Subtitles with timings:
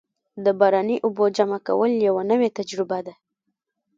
[0.45, 3.13] د باراني اوبو جمع کول یوه نوې تجربه ده.